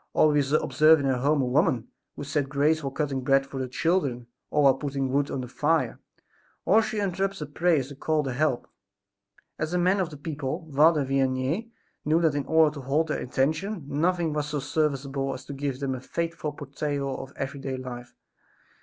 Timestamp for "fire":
5.47-5.99